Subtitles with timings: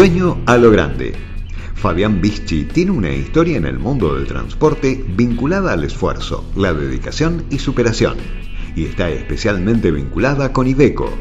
[0.00, 1.12] Sueño a lo grande.
[1.74, 7.44] Fabián Bischi tiene una historia en el mundo del transporte vinculada al esfuerzo, la dedicación
[7.50, 8.16] y superación,
[8.74, 11.12] y está especialmente vinculada con Iveco.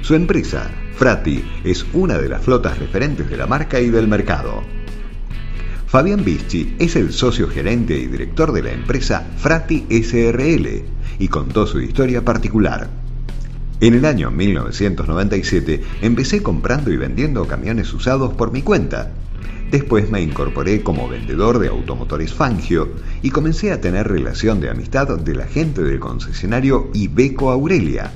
[0.00, 4.62] Su empresa, Frati, es una de las flotas referentes de la marca y del mercado.
[5.86, 10.66] Fabián Bischi es el socio gerente y director de la empresa Frati SRL
[11.18, 12.88] y contó su historia particular.
[13.80, 19.12] En el año 1997 empecé comprando y vendiendo camiones usados por mi cuenta.
[19.70, 22.88] Después me incorporé como vendedor de automotores Fangio
[23.22, 28.10] y comencé a tener relación de amistad de la gente del concesionario Ibeco Aurelia,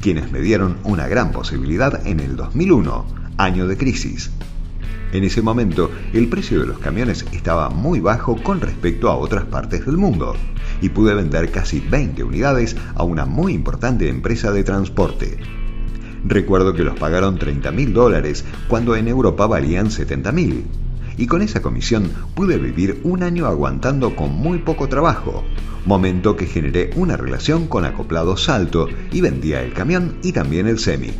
[0.00, 4.32] quienes me dieron una gran posibilidad en el 2001, año de crisis.
[5.12, 9.44] En ese momento, el precio de los camiones estaba muy bajo con respecto a otras
[9.44, 10.34] partes del mundo
[10.80, 15.38] y pude vender casi 20 unidades a una muy importante empresa de transporte.
[16.24, 20.64] Recuerdo que los pagaron 30 mil dólares cuando en Europa valían 70 mil.
[21.18, 25.44] Y con esa comisión pude vivir un año aguantando con muy poco trabajo,
[25.86, 30.78] momento que generé una relación con Acoplado Salto y vendía el camión y también el
[30.78, 31.12] semi.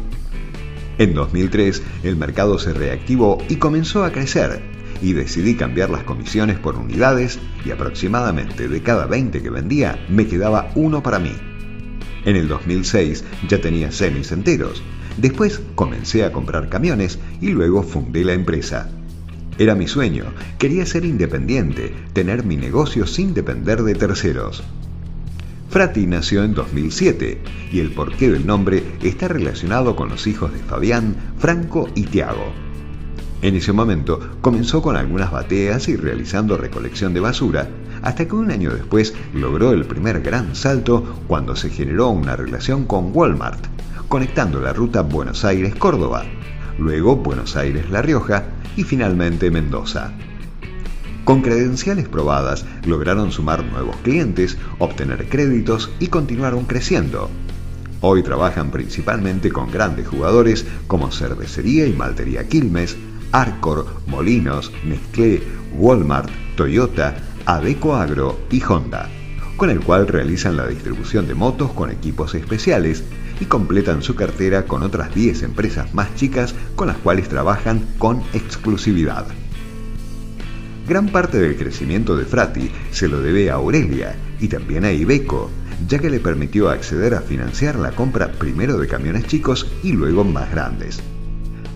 [0.98, 6.58] En 2003 el mercado se reactivó y comenzó a crecer y decidí cambiar las comisiones
[6.58, 11.32] por unidades y aproximadamente de cada 20 que vendía me quedaba uno para mí.
[12.24, 14.82] En el 2006 ya tenía semis enteros.
[15.16, 18.90] Después comencé a comprar camiones y luego fundé la empresa.
[19.58, 20.24] Era mi sueño,
[20.58, 24.62] quería ser independiente, tener mi negocio sin depender de terceros.
[25.70, 27.38] Frati nació en 2007
[27.72, 32.65] y el porqué del nombre está relacionado con los hijos de Fabián, Franco y Tiago.
[33.46, 37.68] En ese momento comenzó con algunas bateas y realizando recolección de basura,
[38.02, 42.86] hasta que un año después logró el primer gran salto cuando se generó una relación
[42.86, 43.64] con Walmart,
[44.08, 46.24] conectando la ruta Buenos Aires-Córdoba,
[46.76, 48.46] luego Buenos Aires-La Rioja
[48.76, 50.10] y finalmente Mendoza.
[51.22, 57.30] Con credenciales probadas, lograron sumar nuevos clientes, obtener créditos y continuaron creciendo.
[58.00, 62.96] Hoy trabajan principalmente con grandes jugadores como Cervecería y Maltería Quilmes,
[63.32, 65.42] Arcor, Molinos, Nestlé,
[65.74, 69.08] Walmart, Toyota, Adeco Agro y Honda,
[69.56, 73.04] con el cual realizan la distribución de motos con equipos especiales
[73.40, 78.22] y completan su cartera con otras 10 empresas más chicas con las cuales trabajan con
[78.32, 79.26] exclusividad.
[80.88, 85.50] Gran parte del crecimiento de Frati se lo debe a Aurelia y también a Ibeco,
[85.88, 90.24] ya que le permitió acceder a financiar la compra primero de camiones chicos y luego
[90.24, 91.02] más grandes.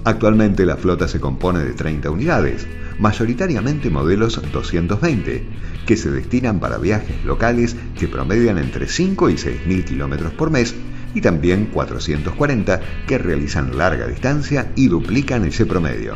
[0.05, 2.67] Actualmente la flota se compone de 30 unidades,
[2.99, 5.47] mayoritariamente modelos 220,
[5.87, 10.51] que se destinan para viajes locales que promedian entre 5 y 6 mil kilómetros por
[10.51, 10.75] mes,
[11.15, 16.15] y también 440 que realizan larga distancia y duplican ese promedio.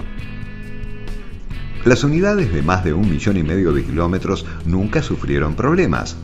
[1.85, 6.17] Las unidades de más de un millón y medio de kilómetros nunca sufrieron problemas.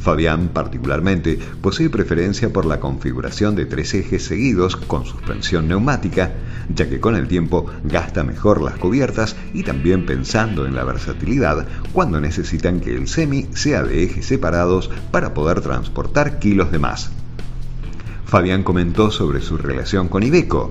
[0.00, 6.32] Fabián, particularmente, posee preferencia por la configuración de tres ejes seguidos con suspensión neumática,
[6.72, 11.66] ya que con el tiempo gasta mejor las cubiertas y también pensando en la versatilidad
[11.92, 17.10] cuando necesitan que el semi sea de ejes separados para poder transportar kilos de más.
[18.24, 20.70] Fabián comentó sobre su relación con Ibeco.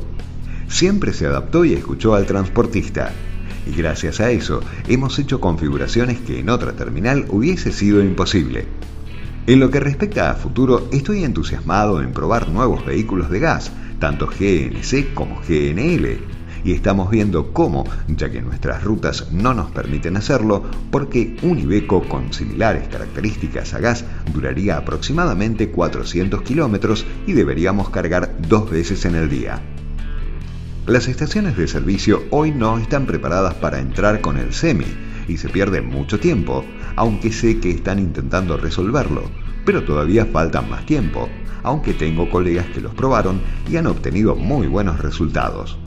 [0.68, 3.12] Siempre se adaptó y escuchó al transportista
[3.68, 8.66] y gracias a eso hemos hecho configuraciones que en otra terminal hubiese sido imposible.
[9.47, 14.28] En lo que respecta a futuro, estoy entusiasmado en probar nuevos vehículos de gas, tanto
[14.28, 16.19] GNC como GNL,
[16.66, 22.09] y estamos viendo cómo, ya que nuestras rutas no nos permiten hacerlo, porque un Iveco
[22.09, 24.03] con similares características a gas
[24.34, 29.62] duraría aproximadamente 400 kilómetros y deberíamos cargar dos veces en el día.
[30.88, 35.50] Las estaciones de servicio hoy no están preparadas para entrar con el semi y se
[35.50, 36.66] pierde mucho tiempo,
[36.96, 39.24] aunque sé que están intentando resolverlo,
[39.66, 41.29] pero todavía falta más tiempo,
[41.64, 45.78] aunque tengo colegas que los probaron y han obtenido muy buenos resultados.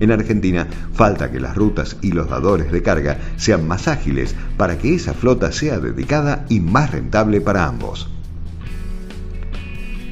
[0.00, 4.78] En Argentina falta que las rutas y los dadores de carga sean más ágiles para
[4.78, 8.08] que esa flota sea dedicada y más rentable para ambos.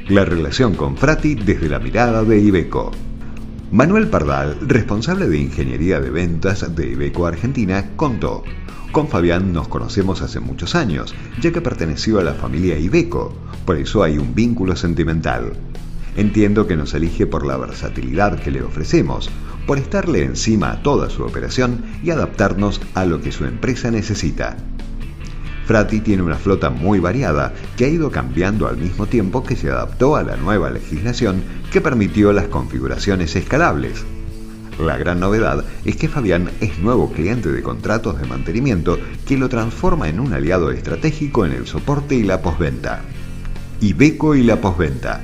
[0.08, 2.92] La relación con Frati desde la mirada de Ibeco.
[3.70, 8.42] Manuel Pardal, responsable de Ingeniería de Ventas de Ibeco Argentina, contó,
[8.92, 13.34] con Fabián nos conocemos hace muchos años, ya que perteneció a la familia Ibeco,
[13.66, 15.52] por eso hay un vínculo sentimental.
[16.16, 19.28] Entiendo que nos elige por la versatilidad que le ofrecemos,
[19.66, 24.56] por estarle encima a toda su operación y adaptarnos a lo que su empresa necesita.
[25.68, 29.68] Frati tiene una flota muy variada que ha ido cambiando al mismo tiempo que se
[29.68, 34.02] adaptó a la nueva legislación que permitió las configuraciones escalables.
[34.80, 39.50] La gran novedad es que Fabián es nuevo cliente de contratos de mantenimiento que lo
[39.50, 43.02] transforma en un aliado estratégico en el soporte y la posventa.
[43.82, 45.20] Ibeco y la posventa.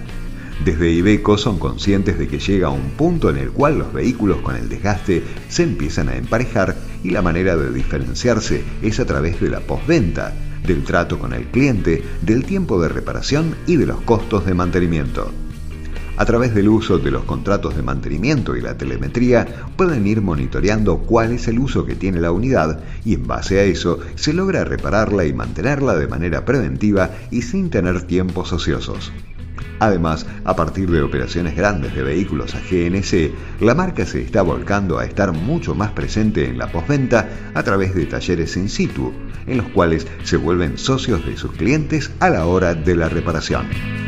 [0.62, 4.56] Desde Ibeco son conscientes de que llega un punto en el cual los vehículos con
[4.56, 9.50] el desgaste se empiezan a emparejar y la manera de diferenciarse es a través de
[9.50, 10.32] la posventa,
[10.66, 15.30] del trato con el cliente, del tiempo de reparación y de los costos de mantenimiento.
[16.16, 19.46] A través del uso de los contratos de mantenimiento y la telemetría
[19.76, 23.64] pueden ir monitoreando cuál es el uso que tiene la unidad y en base a
[23.64, 29.12] eso se logra repararla y mantenerla de manera preventiva y sin tener tiempos ociosos.
[29.80, 34.98] Además, a partir de operaciones grandes de vehículos a GNC, la marca se está volcando
[34.98, 39.12] a estar mucho más presente en la postventa a través de talleres in situ,
[39.46, 44.03] en los cuales se vuelven socios de sus clientes a la hora de la reparación.